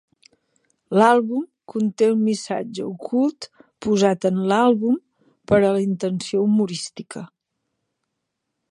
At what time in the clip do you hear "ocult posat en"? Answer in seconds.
2.93-4.41